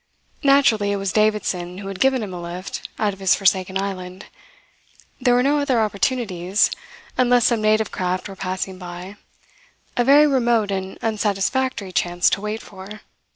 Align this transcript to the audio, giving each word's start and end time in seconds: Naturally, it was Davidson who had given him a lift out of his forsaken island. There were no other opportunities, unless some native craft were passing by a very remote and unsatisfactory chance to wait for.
Naturally, 0.41 0.91
it 0.91 0.95
was 0.95 1.13
Davidson 1.13 1.77
who 1.77 1.87
had 1.87 1.99
given 1.99 2.23
him 2.23 2.33
a 2.33 2.41
lift 2.41 2.89
out 2.97 3.13
of 3.13 3.19
his 3.19 3.35
forsaken 3.35 3.77
island. 3.77 4.25
There 5.19 5.35
were 5.35 5.43
no 5.43 5.59
other 5.59 5.79
opportunities, 5.79 6.71
unless 7.19 7.45
some 7.45 7.61
native 7.61 7.91
craft 7.91 8.27
were 8.27 8.35
passing 8.35 8.79
by 8.79 9.17
a 9.95 10.03
very 10.03 10.25
remote 10.25 10.71
and 10.71 10.97
unsatisfactory 11.03 11.91
chance 11.91 12.31
to 12.31 12.41
wait 12.41 12.63
for. 12.63 13.01